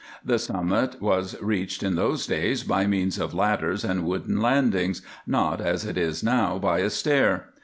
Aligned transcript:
The 0.25 0.39
summit 0.39 0.99
was 0.99 1.39
reached 1.43 1.83
in 1.83 1.93
those 1.95 2.25
days 2.25 2.63
by 2.63 2.87
means 2.87 3.19
of 3.19 3.35
ladders 3.35 3.83
and 3.83 4.03
wooden 4.03 4.41
landings—not, 4.41 5.61
as 5.61 5.85
it 5.85 5.95
is 5.95 6.23
now, 6.23 6.57
by 6.57 6.79
a 6.79 6.89
stair. 6.89 7.49